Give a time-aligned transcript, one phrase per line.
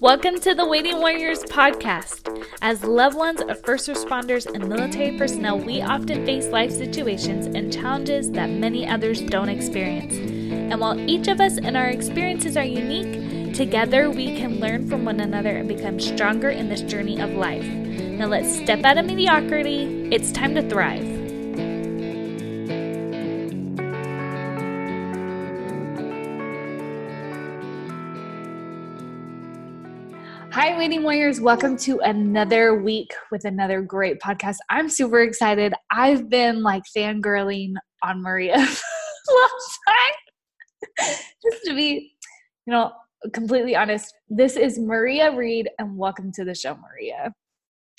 [0.00, 2.46] Welcome to the Waiting Warriors podcast.
[2.62, 7.72] As loved ones of first responders and military personnel, we often face life situations and
[7.72, 10.14] challenges that many others don't experience.
[10.14, 15.04] And while each of us and our experiences are unique, together we can learn from
[15.04, 17.66] one another and become stronger in this journey of life.
[17.66, 20.08] Now let's step out of mediocrity.
[20.12, 21.17] It's time to thrive.
[30.78, 31.40] Waiting Warriors.
[31.40, 34.58] Welcome to another week with another great podcast.
[34.70, 35.74] I'm super excited.
[35.90, 37.72] I've been like fangirling
[38.04, 41.16] on Maria last time.
[41.42, 42.12] Just to be,
[42.64, 42.92] you know,
[43.32, 47.34] completely honest, this is Maria Reed, and welcome to the show, Maria.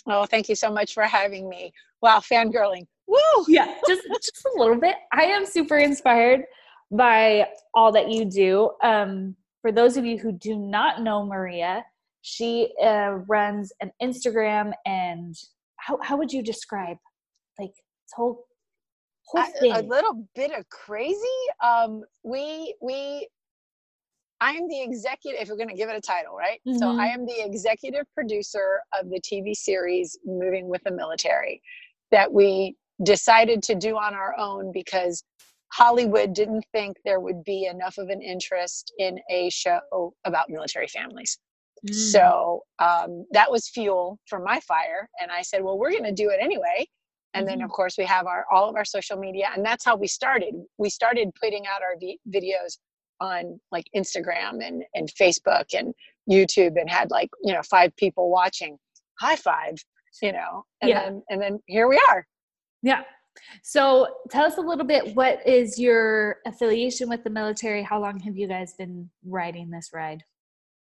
[0.07, 1.73] Oh, thank you so much for having me.
[2.01, 2.85] Wow, fangirling.
[3.07, 3.45] Woo!
[3.49, 4.95] Yeah, just just a little bit.
[5.11, 6.45] I am super inspired
[6.91, 8.71] by all that you do.
[8.81, 11.83] Um, for those of you who do not know Maria,
[12.21, 15.35] she uh, runs an Instagram and
[15.77, 16.97] how, how would you describe
[17.57, 18.45] like this whole
[19.25, 19.71] whole thing?
[19.71, 21.17] A, a little bit of crazy.
[21.63, 23.27] Um, we we
[24.41, 26.61] I am the executive, if we're going to give it a title, right?
[26.67, 26.77] Mm-hmm.
[26.77, 31.61] So I am the executive producer of the TV series Moving with the Military
[32.11, 35.23] that we decided to do on our own because
[35.73, 40.87] Hollywood didn't think there would be enough of an interest in a show about military
[40.87, 41.37] families.
[41.87, 41.93] Mm.
[41.93, 45.09] So um, that was fuel for my fire.
[45.21, 46.87] And I said, well, we're going to do it anyway.
[47.33, 47.59] And mm-hmm.
[47.59, 50.07] then, of course, we have our all of our social media, and that's how we
[50.07, 50.55] started.
[50.77, 52.79] We started putting out our v- videos
[53.21, 55.93] on like Instagram and and Facebook and
[56.29, 58.77] YouTube, and had like you know five people watching.
[59.19, 59.75] High five,
[60.23, 61.03] you know, and yeah.
[61.03, 62.25] then and then here we are.
[62.81, 63.03] Yeah.
[63.63, 65.15] So tell us a little bit.
[65.15, 67.83] What is your affiliation with the military?
[67.83, 70.23] How long have you guys been riding this ride?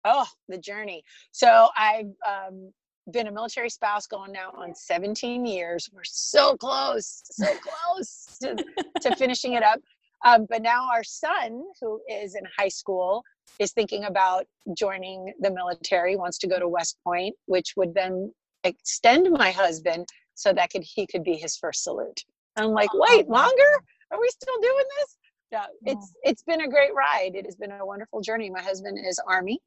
[0.06, 1.04] Oh the journey.
[1.32, 2.72] So i've um,
[3.12, 5.90] been a military spouse going now on 17 years.
[5.92, 7.46] We're so close so
[7.94, 8.56] close to,
[9.02, 9.80] to finishing it up.
[10.26, 13.24] Um, but now our son who is in high school
[13.60, 14.46] is thinking about
[14.78, 18.32] joining the military wants to go to west point which would then
[18.64, 22.22] extend my husband so that could he could be his first salute.
[22.56, 23.84] I'm like wait longer?
[24.12, 25.18] Are we still doing this?
[25.52, 25.66] Yeah.
[25.86, 27.36] it's it's been a great ride.
[27.36, 28.50] It has been a wonderful journey.
[28.50, 29.60] My husband is army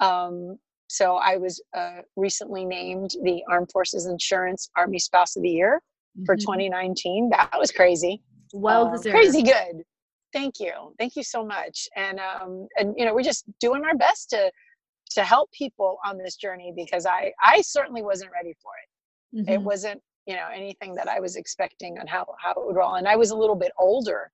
[0.00, 5.50] um, so I was uh, recently named the Armed Forces Insurance Army Spouse of the
[5.50, 5.82] Year
[6.24, 6.40] for mm-hmm.
[6.40, 7.30] 2019.
[7.30, 8.22] That was crazy.
[8.52, 9.14] Well um, deserved.
[9.14, 9.82] Crazy good.
[10.32, 10.94] Thank you.
[10.98, 11.88] Thank you so much.
[11.96, 14.50] And um, and you know we're just doing our best to
[15.10, 19.40] to help people on this journey because I I certainly wasn't ready for it.
[19.40, 19.52] Mm-hmm.
[19.52, 22.94] It wasn't you know anything that I was expecting on how how it would roll.
[22.94, 24.30] And I was a little bit older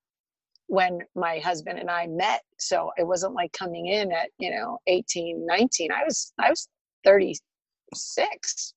[0.67, 2.41] when my husband and I met.
[2.57, 5.91] So it wasn't like coming in at, you know, 18, 19.
[5.91, 6.67] I was I was
[7.03, 8.73] 36.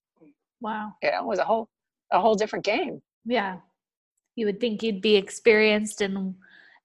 [0.60, 0.93] Wow.
[1.03, 1.69] You know, it was a whole
[2.12, 3.00] a whole different game.
[3.25, 3.56] Yeah.
[4.37, 6.34] You would think you'd be experienced and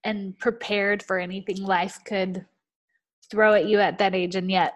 [0.04, 2.46] and prepared for anything life could
[3.32, 4.74] throw at you at that age and yet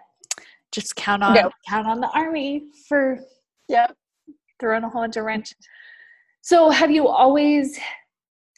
[0.72, 1.36] just count on
[1.68, 3.18] count on the army for
[3.68, 3.94] yep
[4.58, 5.54] throwing a whole bunch of wrench.
[6.40, 7.78] So have you always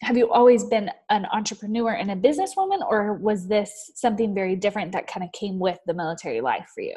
[0.02, 4.92] have you always been an entrepreneur and a businesswoman or was this something very different
[4.92, 6.96] that kind of came with the military life for you?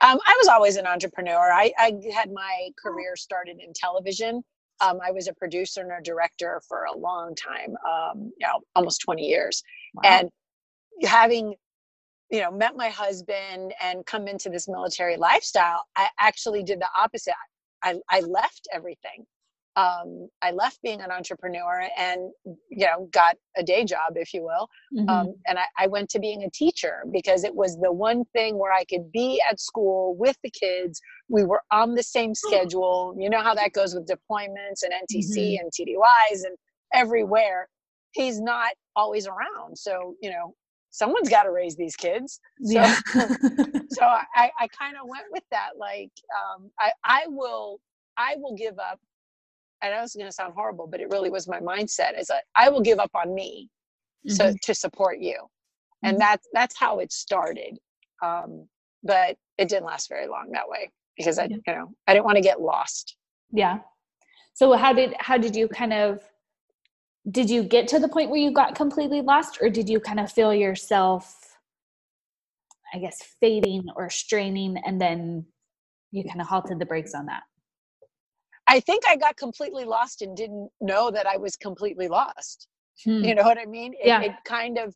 [0.00, 1.52] Um, i was always an entrepreneur.
[1.52, 4.42] I, I, had my career started in television.
[4.80, 8.60] Um, i was a producer and a director for a long time um, you know
[8.74, 9.62] almost 20 years.
[9.94, 10.02] Wow.
[10.04, 10.30] and
[11.02, 11.54] having
[12.30, 16.88] you know met my husband and come into this military lifestyle i actually did the
[16.98, 17.34] opposite.
[17.82, 19.26] I, I left everything
[19.76, 24.44] um, I left being an entrepreneur and you know got a day job, if you
[24.44, 25.08] will, mm-hmm.
[25.08, 28.56] um, and I, I, went to being a teacher because it was the one thing
[28.56, 31.00] where I could be at school with the kids.
[31.28, 33.16] We were on the same schedule.
[33.18, 35.64] You know how that goes with deployments and NTC mm-hmm.
[35.64, 36.56] and TDYs and
[36.92, 37.68] everywhere.
[38.12, 40.54] He's not always around, so you know
[40.90, 42.38] someone's got to raise these kids.
[42.62, 43.00] So, yeah.
[43.88, 45.70] so I, I kind of went with that.
[45.76, 47.80] Like um, I, I will
[48.16, 49.00] I will give up
[49.84, 52.44] I know it's going to sound horrible, but it really was my mindset is that
[52.56, 53.68] I will give up on me
[54.26, 54.34] mm-hmm.
[54.34, 55.34] so to support you.
[55.34, 56.08] Mm-hmm.
[56.08, 57.76] And that's, that's how it started.
[58.22, 58.66] Um,
[59.02, 62.36] but it didn't last very long that way because I, you know, I didn't want
[62.36, 63.16] to get lost.
[63.52, 63.80] Yeah.
[64.54, 66.20] So how did, how did you kind of,
[67.30, 70.18] did you get to the point where you got completely lost or did you kind
[70.18, 71.58] of feel yourself,
[72.94, 75.44] I guess, fading or straining and then
[76.10, 77.42] you kind of halted the brakes on that?
[78.66, 82.66] I think I got completely lost and didn't know that I was completely lost.
[83.04, 83.24] Hmm.
[83.24, 83.92] You know what I mean?
[83.94, 84.22] It, yeah.
[84.22, 84.94] it kind of,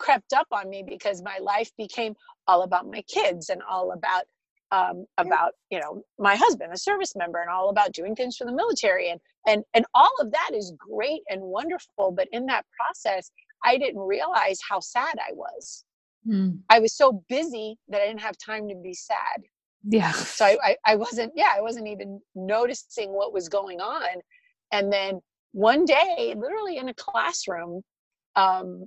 [0.00, 2.14] crept up on me because my life became
[2.48, 4.24] all about my kids and all about
[4.72, 8.44] um, about you know my husband a service member and all about doing things for
[8.44, 12.64] the military and and and all of that is great and wonderful but in that
[12.76, 13.30] process
[13.64, 15.84] i didn't realize how sad i was
[16.26, 16.56] mm.
[16.68, 19.42] i was so busy that i didn't have time to be sad
[19.84, 20.12] yeah.
[20.12, 24.20] So I, I i wasn't yeah i wasn't even noticing what was going on.
[24.72, 25.20] And then
[25.52, 27.82] one day literally in a classroom
[28.36, 28.86] um,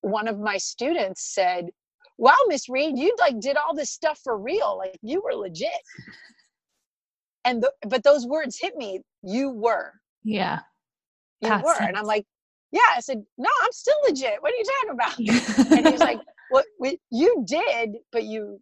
[0.00, 1.68] one of my students said
[2.18, 4.76] wow miss reed you like did all this stuff for real.
[4.78, 5.70] Like you were legit.
[7.44, 9.92] And the, but those words hit me you were.
[10.22, 10.60] Yeah.
[11.42, 11.74] You were.
[11.74, 11.88] Sense.
[11.88, 12.24] and i'm like
[12.72, 12.80] yeah.
[12.96, 14.40] I said no i'm still legit.
[14.40, 15.76] What are you talking about?
[15.78, 18.60] And he's like what well, you did but you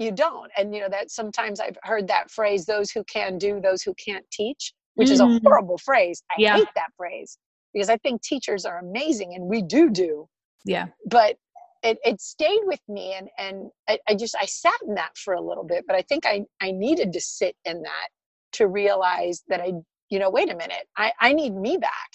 [0.00, 3.60] you don't and you know that sometimes i've heard that phrase those who can do
[3.60, 5.12] those who can't teach which mm.
[5.12, 5.46] is a mm-hmm.
[5.46, 6.56] horrible phrase i yeah.
[6.56, 7.38] hate that phrase
[7.72, 10.26] because i think teachers are amazing and we do do
[10.64, 11.36] yeah but
[11.82, 15.34] it, it stayed with me and and I, I, just i sat in that for
[15.34, 18.08] a little bit but i think i i needed to sit in that
[18.52, 19.72] to realize that i
[20.08, 22.10] you know wait a minute i i need me back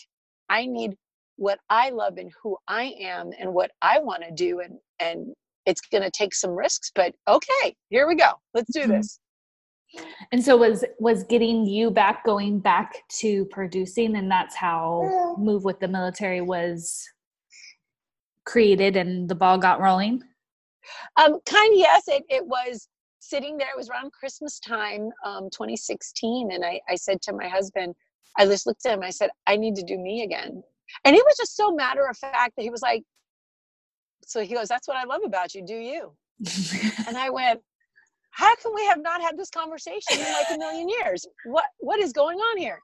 [0.49, 0.95] i need
[1.37, 5.33] what i love and who i am and what i want to do and and
[5.65, 8.91] it's going to take some risks but okay here we go let's do mm-hmm.
[8.91, 9.19] this
[10.31, 15.63] and so was was getting you back going back to producing and that's how move
[15.63, 17.07] with the military was
[18.45, 20.23] created and the ball got rolling?
[21.17, 22.03] Um, kind of yes.
[22.07, 22.87] It, it was
[23.19, 23.69] sitting there.
[23.69, 27.95] It was around Christmas time, um, 2016, and I, I said to my husband,
[28.37, 29.03] I just looked at him.
[29.03, 30.61] I said, I need to do me again,
[31.03, 33.03] and he was just so matter of fact that he was like,
[34.25, 35.65] so he goes, "That's what I love about you.
[35.65, 36.13] Do you?"
[37.07, 37.61] and I went,
[38.31, 41.25] "How can we have not had this conversation in like a million years?
[41.45, 42.79] What what is going on here?"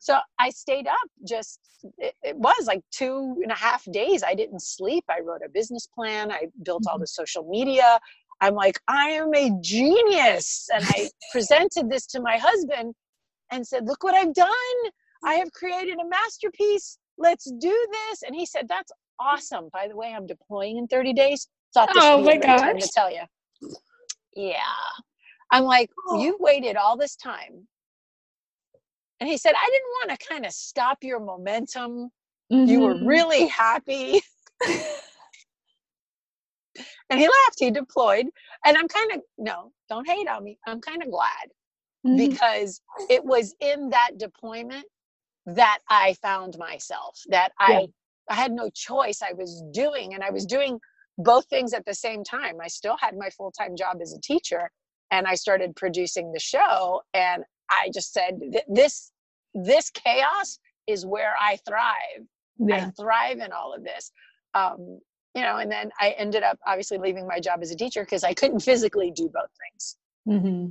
[0.00, 1.60] so i stayed up just
[1.98, 5.48] it, it, was like two and a half days i didn't sleep i wrote a
[5.48, 7.02] business plan i built all mm-hmm.
[7.02, 8.00] the social media
[8.40, 12.94] i'm like i am a genius and i presented this to my husband
[13.52, 14.80] and said look what i've done
[15.24, 18.90] i have created a masterpiece let's do this and he said that's
[19.20, 22.82] awesome by the way i'm deploying in 30 days thought this oh my gosh.
[22.82, 23.22] to tell you
[24.34, 24.62] yeah
[25.50, 26.20] i'm like oh.
[26.20, 27.66] you waited all this time
[29.20, 32.10] and he said, I didn't want to kind of stop your momentum.
[32.50, 32.66] Mm-hmm.
[32.66, 33.06] You were mm-hmm.
[33.06, 34.22] really happy.
[34.66, 34.80] and
[37.20, 38.26] he left, he deployed.
[38.64, 40.58] And I'm kind of, no, don't hate on me.
[40.66, 41.50] I'm kind of glad
[42.06, 42.16] mm-hmm.
[42.16, 42.80] because
[43.10, 44.86] it was in that deployment
[45.46, 47.80] that I found myself, that yeah.
[47.80, 47.86] I
[48.34, 49.22] had no choice.
[49.22, 50.78] I was doing, and I was doing
[51.18, 52.56] both things at the same time.
[52.62, 54.70] I still had my full time job as a teacher,
[55.10, 57.02] and I started producing the show.
[57.14, 59.12] And I just said, this
[59.54, 62.26] this chaos is where I thrive.
[62.58, 62.86] Yeah.
[62.86, 64.12] I thrive in all of this.
[64.54, 65.00] Um,
[65.34, 68.24] you know, and then I ended up obviously leaving my job as a teacher because
[68.24, 69.96] I couldn't physically do both things.
[70.28, 70.70] Mm-hmm.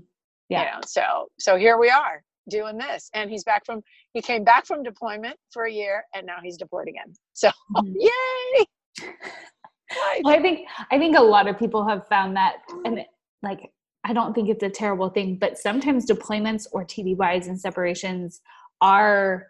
[0.50, 0.60] Yeah.
[0.60, 3.82] You know, so so here we are doing this, and he's back from
[4.14, 7.14] he came back from deployment for a year, and now he's deployed again.
[7.34, 7.94] So mm-hmm.
[8.00, 8.66] yay!
[10.24, 13.00] well, I think I think a lot of people have found that, and
[13.44, 13.72] like
[14.04, 18.42] I don't think it's a terrible thing, but sometimes deployments or TDYs and separations
[18.82, 19.48] are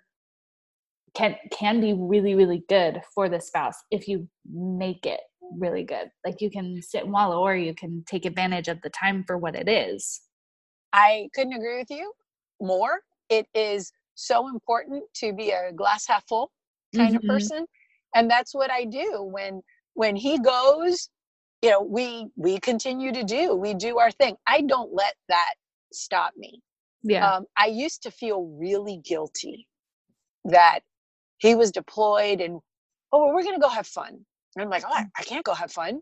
[1.14, 5.20] can can be really really good for the spouse if you make it
[5.58, 8.90] really good like you can sit and wallow or you can take advantage of the
[8.90, 10.22] time for what it is
[10.94, 12.12] i couldn't agree with you
[12.62, 13.02] more.
[13.30, 16.52] It is so important to be a glass half full
[16.96, 17.18] kind mm-hmm.
[17.18, 17.66] of person
[18.16, 19.62] and that's what i do when
[19.94, 21.10] when he goes
[21.62, 24.36] you know we we continue to do we do our thing.
[24.48, 25.54] I don't let that
[25.92, 26.62] stop me.
[27.04, 27.30] Yeah.
[27.30, 29.68] Um, i used to feel really guilty
[30.46, 30.80] that
[31.38, 32.60] he was deployed and
[33.12, 34.26] oh well, we're gonna go have fun.
[34.56, 36.00] And i'm like oh I, I can't go have fun.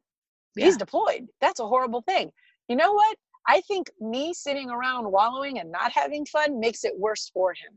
[0.56, 0.66] Yeah.
[0.66, 1.28] he's deployed.
[1.42, 2.32] That's a horrible thing.
[2.68, 6.94] You know what i think me sitting around wallowing and not having fun makes it
[6.98, 7.74] worse for him.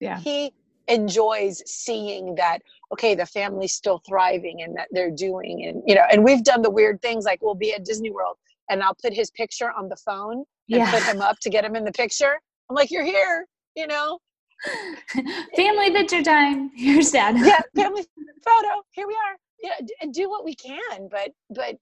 [0.00, 0.20] Yeah.
[0.20, 0.52] He
[0.88, 2.60] enjoys seeing that
[2.92, 6.62] okay the family's still thriving and that they're doing and you know and we've done
[6.62, 8.36] the weird things like we'll be at disney world
[8.70, 10.46] and i'll put his picture on the phone and
[10.80, 10.90] yeah.
[10.90, 12.40] put him up to get him in the picture.
[12.70, 13.46] I'm like you're here
[13.76, 14.18] you know?
[15.56, 16.70] Family picture time.
[16.74, 17.36] Here's dad.
[17.38, 18.04] Yeah family
[18.44, 18.82] photo.
[18.92, 19.36] Here we are.
[19.62, 21.76] Yeah and do what we can but but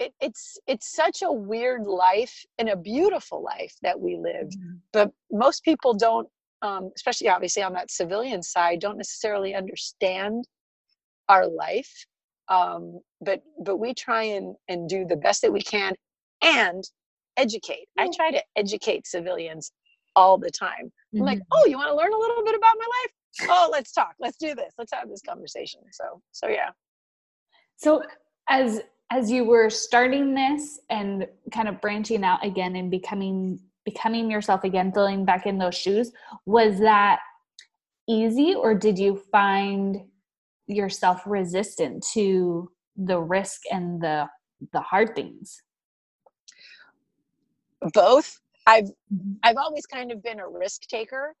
[0.00, 4.76] it, it's it's such a weird life and a beautiful life that we live mm-hmm.
[4.92, 6.28] but most people don't
[6.62, 10.44] um, especially obviously on that civilian side, don't necessarily understand
[11.28, 12.06] our life.
[12.48, 15.94] Um, but but we try and, and do the best that we can
[16.42, 16.82] and
[17.36, 17.86] educate.
[17.98, 19.72] I try to educate civilians
[20.16, 20.72] all the time.
[20.80, 21.24] I'm mm-hmm.
[21.24, 23.48] like, oh, you want to learn a little bit about my life?
[23.48, 24.14] Oh, let's talk.
[24.18, 24.74] Let's do this.
[24.76, 25.80] Let's have this conversation.
[25.92, 26.70] So so yeah.
[27.76, 28.02] So
[28.48, 34.30] as as you were starting this and kind of branching out again and becoming becoming
[34.30, 36.12] yourself again, filling back in those shoes,
[36.46, 37.18] was that
[38.08, 39.96] easy or did you find
[40.66, 44.28] yourself resistant to the risk and the
[44.72, 45.62] the hard things?
[47.92, 48.38] Both.
[48.66, 48.90] I've.
[49.42, 51.34] I've always kind of been a risk taker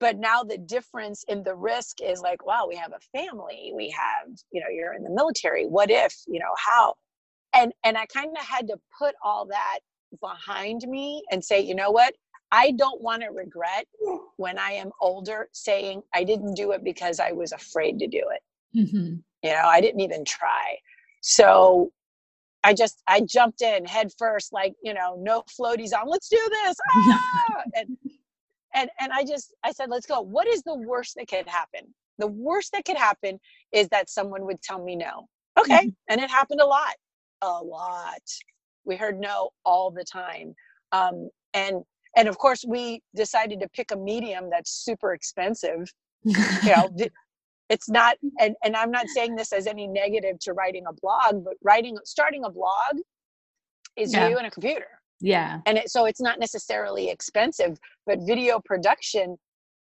[0.00, 3.88] but now the difference in the risk is like wow we have a family we
[3.90, 6.94] have you know you're in the military what if you know how
[7.54, 9.80] and and i kind of had to put all that
[10.20, 12.14] behind me and say you know what?
[12.52, 13.86] I don't want to regret
[14.36, 18.22] when i am older saying i didn't do it because i was afraid to do
[18.32, 18.42] it
[18.78, 19.14] mm-hmm.
[19.42, 20.76] you know i didn't even try.
[21.20, 21.90] So
[22.62, 26.48] i just i jumped in head first like you know no floaties on let's do
[26.50, 27.62] this ah!
[27.76, 27.96] and
[28.74, 30.20] and and i just i said let's go.
[30.20, 31.94] What is the worst that could happen?
[32.18, 33.40] The worst that could happen
[33.72, 35.28] is that someone would tell me no.
[35.58, 35.88] Okay mm-hmm.
[36.08, 36.94] and it happened a lot
[37.44, 38.22] a lot
[38.84, 40.54] we heard no all the time
[40.92, 41.82] um, and
[42.16, 45.92] and of course we decided to pick a medium that's super expensive
[46.24, 46.34] you
[46.66, 46.88] know
[47.70, 51.44] it's not and, and i'm not saying this as any negative to writing a blog
[51.44, 53.00] but writing starting a blog
[53.96, 54.28] is yeah.
[54.28, 54.86] you and a computer
[55.20, 55.60] yeah.
[55.64, 59.38] And it, so it's not necessarily expensive, but video production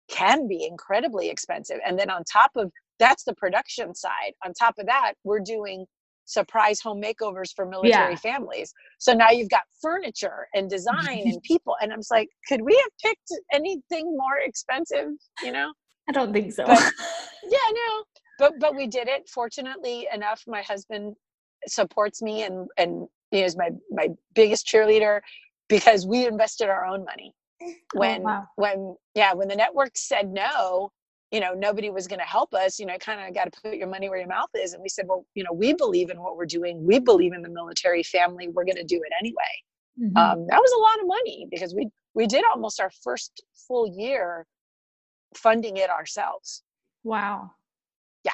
[0.09, 1.78] can be incredibly expensive.
[1.85, 4.35] And then on top of that's the production side.
[4.45, 5.87] On top of that, we're doing
[6.33, 8.17] surprise home makeovers for military yeah.
[8.17, 8.73] families.
[8.99, 11.77] So now you've got furniture and design and people.
[11.81, 15.09] And I'm like, could we have picked anything more expensive?
[15.43, 15.73] You know?
[16.09, 16.65] I don't think so.
[16.65, 16.79] But,
[17.49, 18.05] yeah, no.
[18.39, 19.29] But but we did it.
[19.29, 21.15] Fortunately enough, my husband
[21.69, 25.21] supports me and and he is my my biggest cheerleader
[25.69, 28.47] because we invested our own money oh, when oh, wow.
[28.57, 30.91] when yeah when the network said no
[31.33, 33.75] you know nobody was going to help us you know kind of got to put
[33.75, 34.75] your money where your mouth is.
[34.75, 36.87] And we said well you know we believe in what we're doing.
[36.87, 38.49] We believe in the military family.
[38.49, 39.55] We're going to do it anyway.
[40.01, 40.17] Mm-hmm.
[40.17, 43.87] um, that was a lot of money because we we did almost our first full
[43.87, 44.47] year
[45.37, 46.62] funding it ourselves.
[47.05, 47.51] Wow.
[48.25, 48.33] Yeah.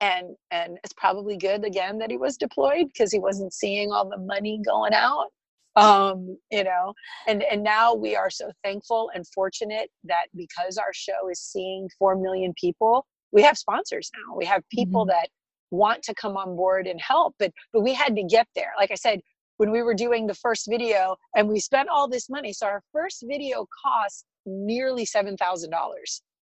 [0.00, 4.08] and and it's probably good again that he was deployed because he wasn't seeing all
[4.08, 5.28] the money going out
[5.76, 6.94] um you know
[7.26, 11.88] and and now we are so thankful and fortunate that because our show is seeing
[11.98, 14.36] 4 million people we have sponsors now.
[14.36, 15.10] We have people mm-hmm.
[15.10, 15.28] that
[15.72, 18.72] want to come on board and help but but we had to get there.
[18.78, 19.20] Like i said
[19.56, 22.82] when we were doing the first video and we spent all this money so our
[22.92, 25.38] first video cost nearly $7000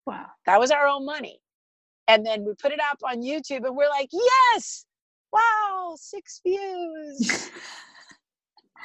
[0.09, 0.27] wow.
[0.47, 1.39] That was our own money.
[2.09, 4.87] And then we put it up on YouTube and we're like, yes,
[5.33, 7.51] wow, six views.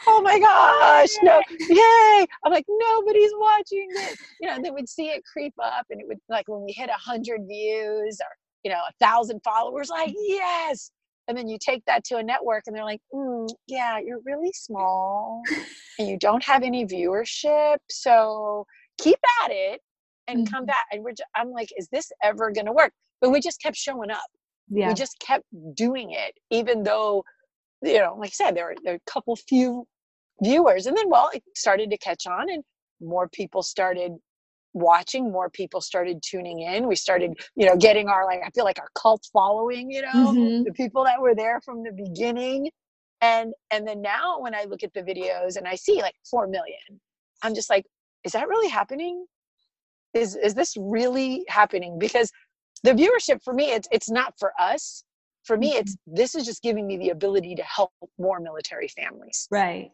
[0.08, 2.26] oh my gosh, no, yay.
[2.44, 4.18] I'm like, nobody's watching it.
[4.42, 6.90] You know, they we'd see it creep up and it would like when we hit
[6.90, 10.92] a hundred views or, you know, a thousand followers, like, yes.
[11.28, 14.52] And then you take that to a network and they're like, mm, yeah, you're really
[14.54, 15.42] small
[16.00, 17.78] and you don't have any viewership.
[17.90, 18.66] So
[19.00, 19.80] keep at it
[20.28, 20.68] and come mm-hmm.
[20.68, 20.86] back.
[20.92, 22.92] And we're just, I'm like, is this ever going to work?
[23.24, 24.30] but we just kept showing up
[24.70, 24.90] yeah.
[24.90, 25.46] we just kept
[25.76, 27.24] doing it even though
[27.84, 29.86] you know like i said there were, there were a couple few
[30.42, 32.64] viewers and then well it started to catch on and
[33.02, 34.12] more people started
[34.74, 38.64] watching more people started tuning in we started you know getting our like i feel
[38.64, 40.64] like our cult following you know mm-hmm.
[40.64, 42.70] the people that were there from the beginning
[43.22, 46.48] and and then now when i look at the videos and i see like 4
[46.48, 47.00] million
[47.44, 47.86] i'm just like
[48.24, 49.26] is that really happening?
[50.14, 52.00] Is is this really happening?
[52.00, 52.32] Because
[52.84, 55.04] the viewership for me it's it's not for us
[55.44, 56.16] for me it's mm-hmm.
[56.16, 59.48] this is just giving me the ability to help more military families.
[59.52, 59.92] Right.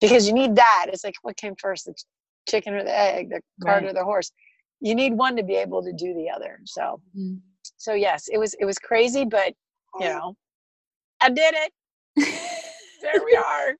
[0.00, 0.86] Because you need that.
[0.88, 1.94] It's like what came first the
[2.48, 3.90] chicken or the egg the cart right.
[3.90, 4.32] or the horse?
[4.80, 6.60] You need one to be able to do the other.
[6.64, 7.36] So mm-hmm.
[7.76, 9.52] so yes it was it was crazy but
[9.98, 10.34] you know
[11.20, 11.72] i did it.
[13.02, 13.76] There we are.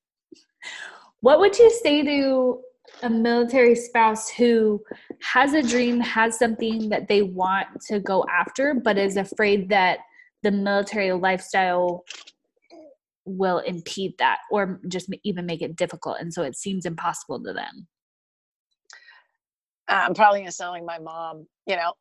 [1.21, 2.61] What would you say to
[3.03, 4.83] a military spouse who
[5.23, 9.99] has a dream, has something that they want to go after, but is afraid that
[10.43, 12.05] the military lifestyle
[13.25, 16.17] will impede that or just even make it difficult.
[16.21, 17.87] And so it seems impossible to them.
[19.89, 21.47] I'm probably going to sound like my mom.
[21.67, 21.93] You know,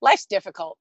[0.00, 0.78] life's difficult.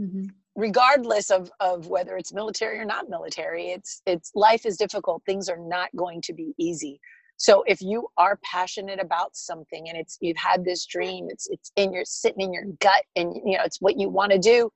[0.00, 0.26] Mm-hmm.
[0.54, 5.48] regardless of of whether it's military or not military it's it's life is difficult things
[5.48, 7.00] are not going to be easy
[7.38, 11.70] so if you are passionate about something and it's you've had this dream, it's it's
[11.76, 14.70] in your sitting in your gut and you know it's what you want to do,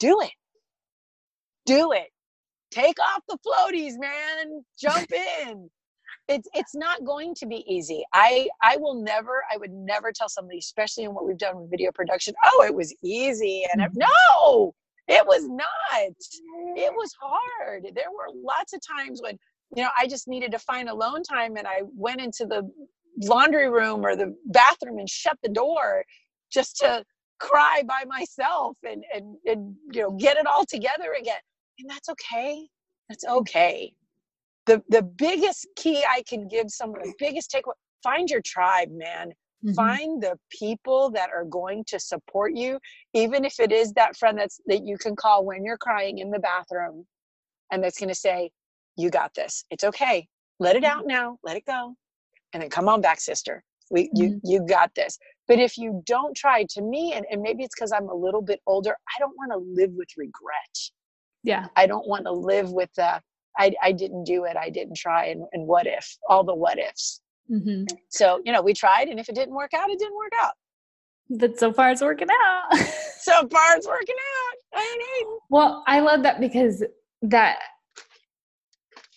[0.00, 0.32] do it.
[1.66, 2.08] Do it.
[2.70, 4.64] Take off the floaties, man.
[4.80, 5.68] Jump in.
[6.28, 8.04] It's it's not going to be easy.
[8.12, 11.70] I I will never I would never tell somebody, especially in what we've done with
[11.70, 13.64] video production, oh, it was easy.
[13.72, 13.98] And mm-hmm.
[13.98, 14.74] no,
[15.08, 15.68] it was not
[16.76, 19.36] it was hard there were lots of times when
[19.74, 22.68] you know i just needed to find alone time and i went into the
[23.22, 26.04] laundry room or the bathroom and shut the door
[26.50, 27.04] just to
[27.40, 31.40] cry by myself and and, and you know get it all together again
[31.82, 32.66] and that's okay.
[33.08, 33.92] That's okay.
[34.66, 37.72] The the biggest key i can give someone the biggest takeaway
[38.02, 39.32] find your tribe man.
[39.64, 39.74] Mm-hmm.
[39.74, 42.80] find the people that are going to support you
[43.14, 46.30] even if it is that friend that's that you can call when you're crying in
[46.30, 47.06] the bathroom
[47.70, 48.50] and that's going to say
[48.96, 49.64] you got this.
[49.70, 50.28] It's okay.
[50.58, 51.08] Let it out mm-hmm.
[51.08, 51.38] now.
[51.42, 51.94] Let it go.
[52.52, 53.64] And then come on back sister.
[53.90, 54.50] We you mm-hmm.
[54.50, 55.18] you got this.
[55.48, 58.40] But if you don't try to me and, and maybe it's because i'm a little
[58.40, 60.76] bit older i don't want to live with regret
[61.42, 61.66] yeah.
[61.76, 63.20] I don't want to live with the
[63.58, 64.56] I, I didn't do it.
[64.56, 65.26] I didn't try.
[65.26, 66.16] And, and what if?
[66.28, 67.20] All the what ifs.
[67.50, 67.96] Mm-hmm.
[68.08, 70.52] so you know we tried and if it didn't work out it didn't work out.
[71.28, 72.78] But so far it's working out.
[73.22, 74.80] So far it's working out.
[74.80, 76.82] I well i love that because
[77.22, 77.58] that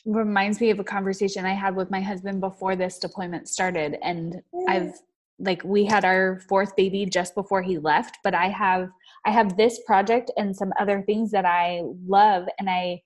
[0.05, 3.97] reminds me of a conversation I had with my husband before this deployment started.
[4.03, 4.93] And I've
[5.39, 8.89] like we had our fourth baby just before he left, but I have
[9.25, 13.01] I have this project and some other things that I love and I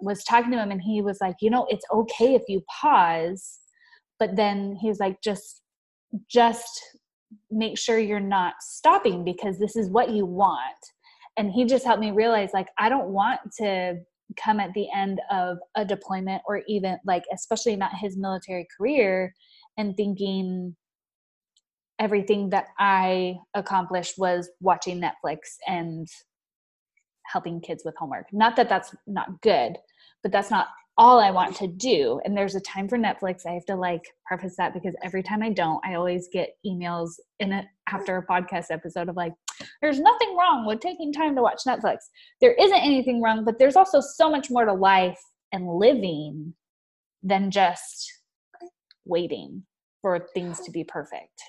[0.00, 3.60] was talking to him and he was like, "You know, it's okay if you pause."
[4.18, 5.62] But then he was like, "Just
[6.28, 6.80] just
[7.50, 10.76] make sure you're not stopping because this is what you want."
[11.36, 14.00] And he just helped me realize like I don't want to
[14.36, 19.34] come at the end of a deployment or even like especially not his military career
[19.78, 20.74] and thinking
[21.98, 26.08] everything that i accomplished was watching netflix and
[27.26, 29.76] helping kids with homework not that that's not good
[30.22, 32.20] but that's not all I want to do.
[32.24, 33.46] And there's a time for Netflix.
[33.46, 37.10] I have to like preface that because every time I don't, I always get emails
[37.38, 39.34] in it after a podcast episode of like,
[39.82, 41.98] there's nothing wrong with taking time to watch Netflix.
[42.40, 45.20] There isn't anything wrong, but there's also so much more to life
[45.52, 46.54] and living
[47.22, 48.10] than just
[49.04, 49.64] waiting
[50.00, 51.42] for things to be perfect.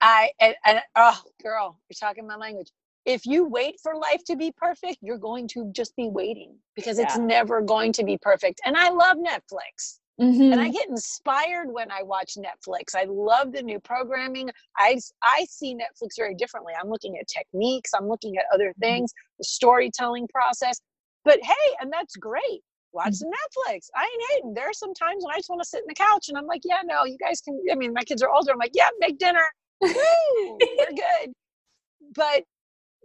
[0.00, 2.70] I and, and oh girl, you're talking my language
[3.06, 6.98] if you wait for life to be perfect, you're going to just be waiting because
[6.98, 8.60] it's never going to be perfect.
[8.64, 10.00] And I love Netflix.
[10.20, 10.52] Mm-hmm.
[10.52, 12.96] And I get inspired when I watch Netflix.
[12.96, 14.50] I love the new programming.
[14.76, 16.72] I, I see Netflix very differently.
[16.78, 18.80] I'm looking at techniques, I'm looking at other mm-hmm.
[18.80, 20.80] things, the storytelling process.
[21.24, 22.62] But hey, and that's great.
[22.92, 23.28] Watch mm-hmm.
[23.28, 23.88] Netflix.
[23.94, 24.54] I ain't hating.
[24.54, 26.46] There are some times when I just want to sit in the couch and I'm
[26.46, 27.60] like, yeah, no, you guys can.
[27.70, 28.52] I mean, my kids are older.
[28.52, 29.44] I'm like, yeah, make dinner.
[29.80, 29.90] We're
[30.96, 31.32] good.
[32.14, 32.44] But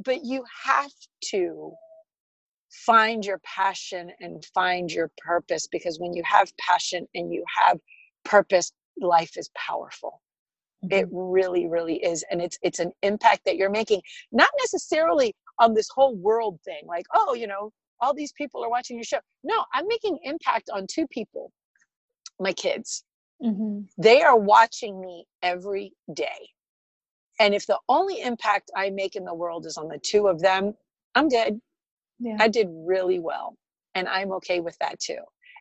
[0.03, 0.91] but you have
[1.25, 1.73] to
[2.71, 7.77] find your passion and find your purpose because when you have passion and you have
[8.23, 10.21] purpose life is powerful
[10.83, 10.93] mm-hmm.
[10.93, 15.73] it really really is and it's it's an impact that you're making not necessarily on
[15.73, 19.19] this whole world thing like oh you know all these people are watching your show
[19.43, 21.51] no i'm making impact on two people
[22.39, 23.03] my kids
[23.43, 23.81] mm-hmm.
[23.97, 26.47] they are watching me every day
[27.39, 30.41] and if the only impact I make in the world is on the two of
[30.41, 30.73] them,
[31.15, 31.59] I'm good.
[32.19, 32.37] Yeah.
[32.39, 33.55] I did really well.
[33.95, 35.19] And I'm okay with that too.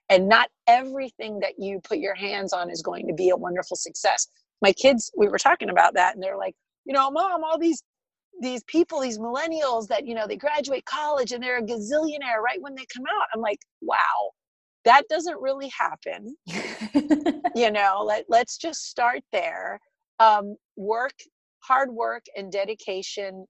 [0.08, 3.76] And not everything that you put your hands on is going to be a wonderful
[3.76, 4.26] success.
[4.60, 6.54] My kids, we were talking about that, and they're like,
[6.84, 7.82] you know, mom, all these
[8.40, 12.60] these people, these millennials that, you know, they graduate college and they're a gazillionaire right
[12.60, 13.26] when they come out.
[13.34, 14.30] I'm like, wow,
[14.84, 16.34] that doesn't really happen.
[17.54, 19.78] you know, let, let's just start there.
[20.20, 21.12] Um, work
[21.60, 23.46] hard work and dedication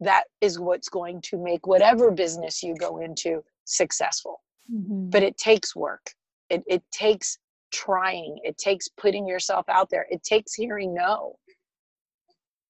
[0.00, 4.40] that is what's going to make whatever business you go into successful.
[4.72, 5.10] Mm-hmm.
[5.10, 6.06] but it takes work.
[6.48, 7.36] It, it takes
[7.70, 8.38] trying.
[8.44, 10.06] It takes putting yourself out there.
[10.10, 11.36] It takes hearing no.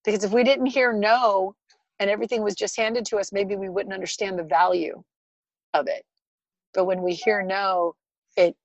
[0.04, 1.54] Because if we didn't hear no
[2.00, 5.04] and everything was just handed to us maybe we wouldn't understand the value
[5.72, 6.04] of it.
[6.72, 7.94] But when we hear no
[8.36, 8.56] it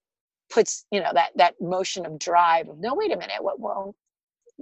[0.50, 3.44] puts you know that that motion of drive of no wait a minute.
[3.44, 3.96] What well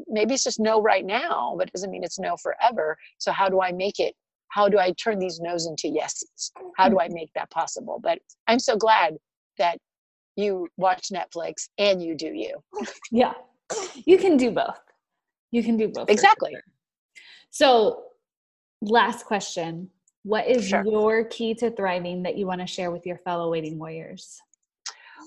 [0.08, 2.98] maybe it's just no right now, but it doesn't mean it's no forever.
[3.18, 4.14] So how do I make it?
[4.50, 6.52] How do I turn these no's into yeses?
[6.78, 8.00] How do I make that possible?
[8.02, 9.16] But I'm so glad
[9.58, 9.78] that
[10.36, 12.64] you watch Netflix and you do you.
[13.12, 13.34] Yeah.
[14.06, 14.80] You can do both.
[15.52, 16.10] You can do both.
[16.10, 16.52] Exactly.
[16.52, 16.62] Sure.
[17.50, 18.04] So,
[18.82, 19.90] last question.
[20.24, 20.86] What is sure.
[20.86, 24.40] your key to thriving that you want to share with your fellow waiting warriors?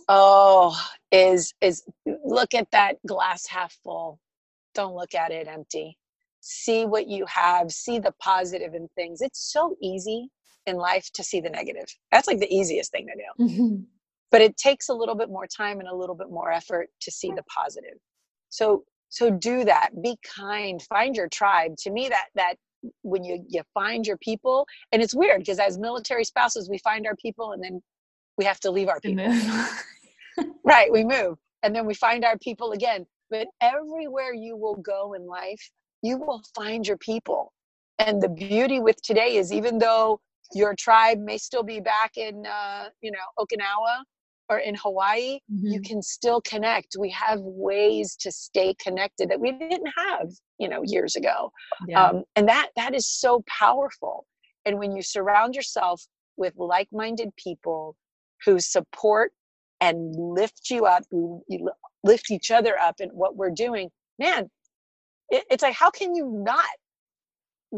[0.09, 0.78] Oh,
[1.11, 1.85] is is
[2.24, 4.18] look at that glass half full
[4.74, 5.96] don't look at it empty.
[6.40, 9.20] See what you have see the positive in things.
[9.20, 10.28] It's so easy
[10.66, 11.87] in life to see the negative.
[12.12, 13.44] That's like the easiest thing to do.
[13.44, 13.83] Mm-hmm.
[14.30, 17.11] but it takes a little bit more time and a little bit more effort to
[17.11, 17.98] see the positive.
[18.48, 19.90] So so do that.
[20.02, 20.80] Be kind.
[20.83, 21.76] Find your tribe.
[21.78, 22.54] To me that that
[23.02, 27.06] when you you find your people and it's weird because as military spouses we find
[27.06, 27.83] our people and then
[28.38, 29.26] we have to leave our people.
[30.64, 35.14] right we move and then we find our people again but everywhere you will go
[35.14, 35.70] in life
[36.02, 37.52] you will find your people
[37.98, 40.20] and the beauty with today is even though
[40.52, 44.02] your tribe may still be back in uh, you know okinawa
[44.48, 45.66] or in hawaii mm-hmm.
[45.66, 50.68] you can still connect we have ways to stay connected that we didn't have you
[50.68, 51.52] know years ago
[51.86, 52.06] yeah.
[52.06, 54.26] um, and that that is so powerful
[54.64, 56.02] and when you surround yourself
[56.36, 57.96] with like-minded people
[58.44, 59.32] who support
[59.80, 61.70] and lift you up who you
[62.04, 64.48] lift each other up in what we're doing man
[65.30, 66.66] it, it's like how can you not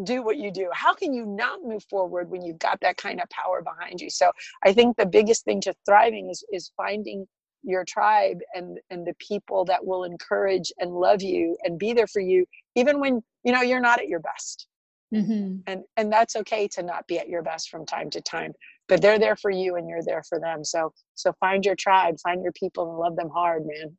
[0.04, 0.70] do what you do?
[0.72, 4.10] How can you not move forward when you've got that kind of power behind you?
[4.10, 4.32] So
[4.64, 7.26] i think the biggest thing to thriving is is finding
[7.62, 12.06] your tribe and and the people that will encourage and love you and be there
[12.06, 14.66] for you even when you know you're not at your best.
[15.14, 15.58] Mm-hmm.
[15.66, 18.54] and and that's okay to not be at your best from time to time
[18.88, 20.64] but they're there for you and you're there for them.
[20.64, 23.96] So so find your tribe find your people and love them hard man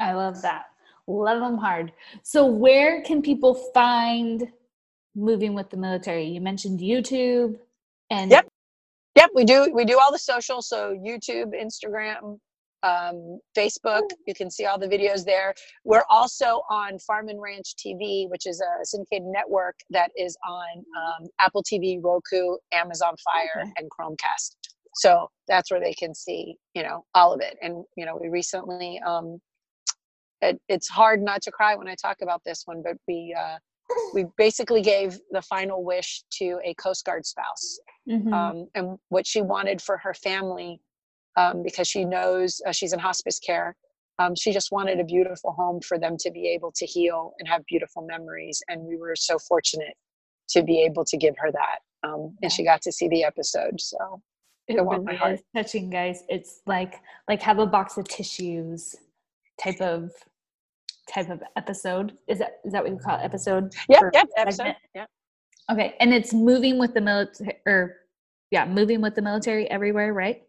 [0.00, 0.66] i love that
[1.06, 4.48] love them hard so where can people find
[5.14, 6.26] moving with the military?
[6.26, 7.58] You mentioned YouTube
[8.10, 8.48] and Yep.
[9.16, 12.38] Yep, we do we do all the social so YouTube, Instagram,
[12.82, 14.02] um, Facebook.
[14.26, 15.54] You can see all the videos there.
[15.84, 20.84] We're also on Farm and Ranch TV, which is a syndicated network that is on
[20.98, 23.72] um, Apple TV, Roku, Amazon Fire, okay.
[23.78, 24.56] and Chromecast.
[24.96, 27.56] So that's where they can see, you know, all of it.
[27.62, 29.38] And you know, we recently, um,
[30.40, 33.58] it, it's hard not to cry when I talk about this one, but we uh,
[34.14, 38.32] we basically gave the final wish to a Coast Guard spouse mm-hmm.
[38.32, 40.80] um, and what she wanted for her family
[41.36, 43.76] um, because she knows uh, she's in hospice care.
[44.18, 47.48] Um, she just wanted a beautiful home for them to be able to heal and
[47.48, 48.62] have beautiful memories.
[48.68, 49.94] And we were so fortunate
[50.50, 51.78] to be able to give her that.
[52.08, 53.80] Um, and she got to see the episode.
[53.80, 54.22] So
[54.68, 55.34] it, it really my heart.
[55.34, 56.22] is touching, guys.
[56.28, 58.94] It's like like have a box of tissues
[59.62, 60.10] type of
[61.08, 62.12] type of episode.
[62.28, 63.22] Is that is that what you call it?
[63.22, 63.74] Episode?
[63.88, 64.74] Yep, yep, episode.
[64.94, 65.08] Yep.
[65.70, 65.94] Okay.
[66.00, 67.96] And it's moving with the military or
[68.50, 70.42] yeah, moving with the military everywhere, right?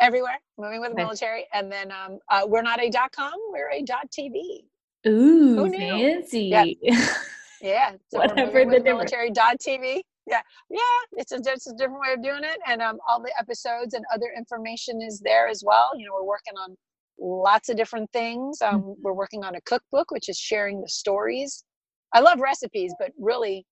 [0.00, 0.40] Everywhere.
[0.58, 1.02] Moving with the okay.
[1.04, 1.46] military.
[1.52, 4.64] And then um uh, we're not a dot com, we're a dot TV.
[5.06, 6.44] Ooh, fancy.
[6.46, 6.64] Yeah.
[7.62, 7.92] yeah.
[8.10, 10.00] So Whatever the military dot TV.
[10.26, 10.80] Yeah, yeah,
[11.12, 14.02] it's a, it's a different way of doing it, and um, all the episodes and
[14.12, 15.90] other information is there as well.
[15.98, 16.74] You know, we're working on
[17.18, 18.60] lots of different things.
[18.62, 19.02] Um, mm-hmm.
[19.02, 21.64] We're working on a cookbook, which is sharing the stories.
[22.12, 23.66] I love recipes, but really,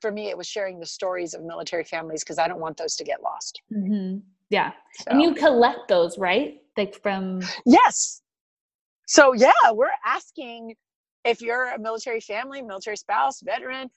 [0.00, 2.96] for me, it was sharing the stories of military families because I don't want those
[2.96, 3.60] to get lost.
[3.72, 4.18] Mm-hmm.
[4.50, 4.72] Yeah.
[4.94, 5.10] So.
[5.10, 6.60] And you collect those, right?
[6.76, 7.40] Like from.
[7.64, 8.22] Yes.
[9.06, 10.74] So, yeah, we're asking
[11.24, 13.88] if you're a military family, military spouse, veteran,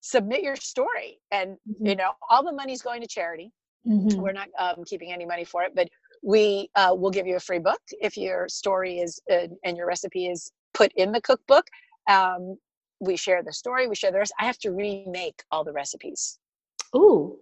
[0.00, 1.20] submit your story.
[1.30, 1.86] And, mm-hmm.
[1.86, 3.52] you know, all the money's going to charity.
[3.86, 4.20] Mm-hmm.
[4.20, 5.88] We're not um, keeping any money for it, but
[6.22, 9.86] we uh, will give you a free book if your story is uh, and your
[9.86, 11.66] recipe is put in the cookbook
[12.08, 12.56] um,
[13.00, 16.38] we share the story we share the rest i have to remake all the recipes
[16.94, 17.36] ooh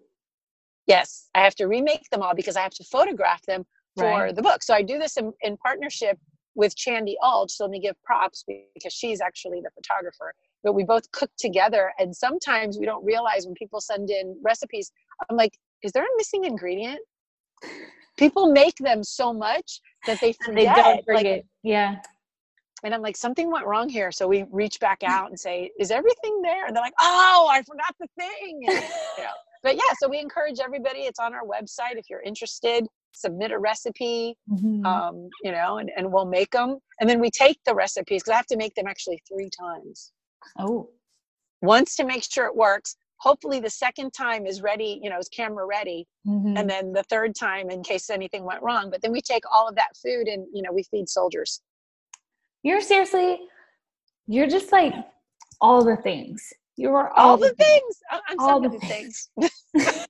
[0.87, 3.65] yes i have to remake them all because i have to photograph them
[3.97, 4.37] for right.
[4.37, 6.19] the book so i do this in, in partnership
[6.59, 10.35] with Chandi Alge, so let me give props because she's actually the photographer.
[10.65, 14.91] But we both cook together, and sometimes we don't realize when people send in recipes.
[15.31, 16.99] I'm like, is there a missing ingredient?
[18.19, 20.77] People make them so much that they forget.
[20.77, 21.47] They don't like.
[21.63, 21.97] Yeah.
[22.85, 24.13] And I'm like, something went wrong here.
[24.13, 26.67] So we reach back out and say, is everything there?
[26.67, 28.61] And they're like, oh, I forgot the thing.
[28.69, 29.31] And, you know.
[29.65, 31.01] But yeah, so we encourage everybody.
[31.01, 31.97] It's on our website.
[31.97, 34.87] If you're interested, submit a recipe, mm-hmm.
[34.87, 36.79] um, you know, and, and we'll make them.
[37.01, 40.13] And then we take the recipes because I have to make them actually three times.
[40.61, 40.91] Oh.
[41.61, 45.29] Once to make sure it works, hopefully the second time is ready you know is
[45.29, 46.07] camera ready.
[46.27, 46.57] Mm-hmm.
[46.57, 48.91] and then the third time in case anything went wrong.
[48.91, 51.61] But then we take all of that food and you know we feed soldiers.
[52.63, 53.41] You're seriously
[54.27, 54.95] you're just like
[55.61, 56.53] all the things.
[56.77, 58.23] You are all, all the, things, things.
[58.29, 59.51] i'm all the things, things.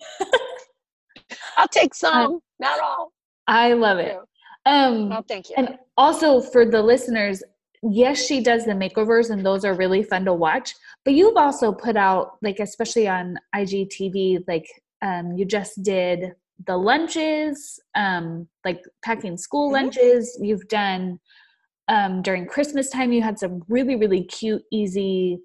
[1.57, 3.13] i'll take some um, not all.
[3.47, 4.17] I love it.
[4.67, 5.55] Um oh, thank you.
[5.57, 7.43] and also for the listeners
[7.83, 10.75] yes, she does the makeovers, and those are really fun to watch.
[11.05, 14.67] But you've also put out, like, especially on IGTV, like,
[15.03, 16.33] um, you just did
[16.67, 19.85] the lunches, um, like packing school mm-hmm.
[19.85, 20.37] lunches.
[20.41, 21.21] You've done
[21.89, 25.41] um, during Christmas time, you had some really, really cute, easy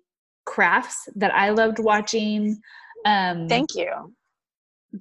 [0.46, 2.60] crafts that I loved watching.
[3.06, 4.14] Um, Thank you.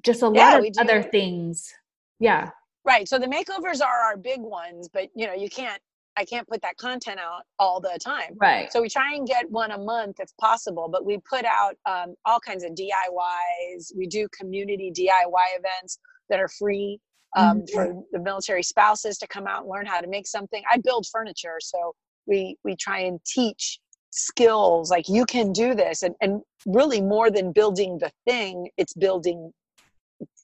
[0.03, 1.73] Just a lot of other things.
[2.21, 2.51] Yeah.
[2.85, 3.09] Right.
[3.09, 5.83] So the makeovers are our big ones, but you know, you can't
[6.17, 8.37] I can't put that content out all the time.
[8.37, 8.71] Right.
[8.73, 12.15] So we try and get one a month if possible, but we put out um,
[12.27, 13.93] all kinds of DIYs.
[13.97, 15.99] We do community DIY events
[16.29, 17.01] that are free
[17.35, 17.71] um, Mhm.
[17.73, 20.63] for the military spouses to come out and learn how to make something.
[20.71, 21.95] I build furniture, so
[22.27, 27.31] we we try and teach skills like you can do this, and and really more
[27.31, 29.51] than building the thing, it's building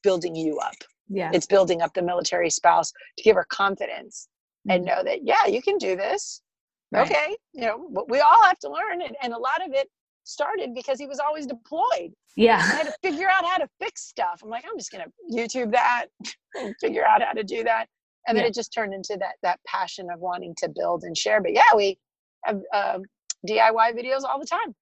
[0.03, 0.75] building you up.
[1.09, 1.31] yeah.
[1.33, 4.29] It's building up the military spouse to give her confidence
[4.69, 4.87] and Mhm.
[4.87, 6.43] know that yeah, you can do this.
[6.91, 7.11] Right.
[7.11, 9.89] Okay, you know, but we all have to learn, and, and a lot of it
[10.25, 12.13] started because he was always deployed.
[12.37, 12.57] Yeah.
[12.59, 14.41] I had to figure out how to fix stuff.
[14.43, 16.07] I'm like, I'm just gonna YouTube that
[16.55, 17.89] and figure out how to do that.
[18.27, 18.49] And then Yeah.
[18.49, 21.41] it just turned into that that passion of wanting to build and share.
[21.43, 21.99] But yeah, we
[22.45, 23.03] have um,
[23.47, 24.75] DIY videos all the time.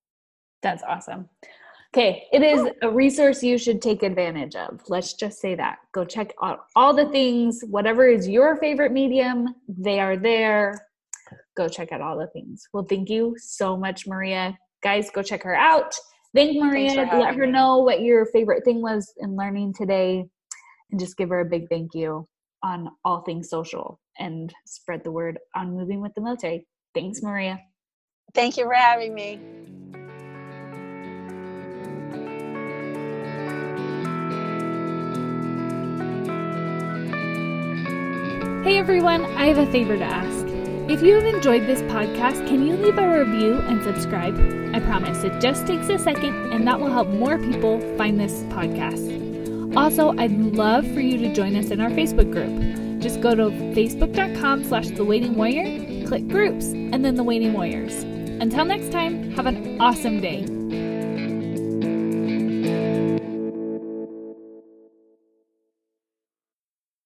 [0.62, 1.28] That's awesome.
[1.96, 2.88] Okay, it is oh.
[2.88, 4.82] a resource you should take advantage of.
[4.86, 5.78] Let's just say that.
[5.92, 10.78] Go check out all the things, whatever is your favorite medium, they are there.
[11.56, 12.68] Go check out all the things.
[12.74, 14.58] Well, thank you so much, Maria.
[14.82, 15.94] Guys, go check her out.
[16.34, 17.08] Thank Maria.
[17.14, 17.52] Let her me.
[17.52, 20.26] know what your favorite thing was in learning today
[20.90, 22.28] and just give her a big thank you
[22.62, 26.66] on all things social and spread the word on moving with the military.
[26.94, 27.58] Thanks, Maria.
[28.34, 29.40] Thank you for having me.
[38.66, 40.44] Hey everyone, I have a favor to ask.
[40.90, 44.34] If you have enjoyed this podcast, can you leave a review and subscribe?
[44.74, 48.42] I promise it just takes a second and that will help more people find this
[48.54, 49.76] podcast.
[49.76, 53.00] Also, I'd love for you to join us in our Facebook group.
[53.00, 58.02] Just go to facebook.com slash the waiting warrior, click groups, and then the waiting warriors.
[58.02, 60.44] Until next time, have an awesome day.